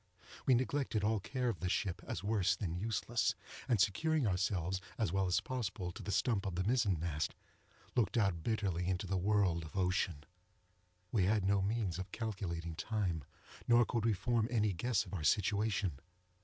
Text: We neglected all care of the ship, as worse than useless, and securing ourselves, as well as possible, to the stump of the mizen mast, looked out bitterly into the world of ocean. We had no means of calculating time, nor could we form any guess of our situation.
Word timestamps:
We 0.47 0.55
neglected 0.55 1.03
all 1.03 1.19
care 1.19 1.47
of 1.47 1.59
the 1.59 1.69
ship, 1.69 2.01
as 2.07 2.23
worse 2.23 2.55
than 2.55 2.73
useless, 2.79 3.35
and 3.67 3.79
securing 3.79 4.25
ourselves, 4.25 4.81
as 4.97 5.11
well 5.11 5.27
as 5.27 5.39
possible, 5.41 5.91
to 5.91 6.01
the 6.01 6.11
stump 6.11 6.47
of 6.47 6.55
the 6.55 6.63
mizen 6.63 6.99
mast, 6.99 7.35
looked 7.95 8.17
out 8.17 8.41
bitterly 8.41 8.87
into 8.87 9.05
the 9.05 9.15
world 9.15 9.63
of 9.63 9.77
ocean. 9.77 10.23
We 11.11 11.25
had 11.25 11.45
no 11.45 11.61
means 11.61 11.99
of 11.99 12.11
calculating 12.11 12.73
time, 12.75 13.23
nor 13.67 13.85
could 13.85 14.03
we 14.05 14.13
form 14.13 14.47
any 14.49 14.73
guess 14.73 15.05
of 15.05 15.13
our 15.13 15.23
situation. 15.23 15.99